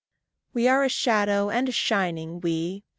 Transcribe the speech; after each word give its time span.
WE 0.55 0.67
are 0.67 0.83
a 0.83 0.89
shadow 0.89 1.51
and 1.51 1.69
a 1.69 1.71
shining, 1.71 2.39
we! 2.41 2.83